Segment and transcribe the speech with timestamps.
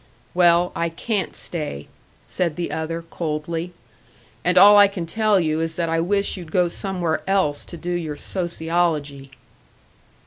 [0.33, 1.87] "Well, I can't stay,"
[2.25, 3.71] said the other, coldly.
[4.43, 7.77] "And all I can tell you is that I wish you'd go somewhere else to
[7.77, 9.29] do your sociology."